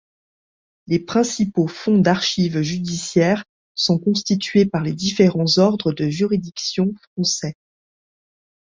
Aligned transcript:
Les 0.87 0.97
principaux 0.97 1.67
fonds 1.67 1.99
d'archives 1.99 2.59
judiciaires 2.63 3.43
sont 3.75 3.99
constitués 3.99 4.65
par 4.65 4.81
les 4.81 4.93
différents 4.93 5.57
ordres 5.59 5.93
de 5.93 6.09
juridiction 6.09 6.91
français. 7.13 7.53